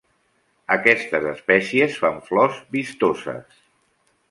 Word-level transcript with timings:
Aquestes 0.75 1.27
espècies 1.33 1.99
fan 2.05 2.19
flors 2.31 2.59
vistoses. 2.79 3.63